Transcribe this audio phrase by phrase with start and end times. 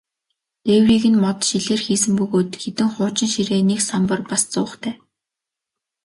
[0.65, 4.95] Дээврийг нь мод, шилээр хийсэн бөгөөд хэдэн хуучин ширээ, нэг самбар, бас зуухтай.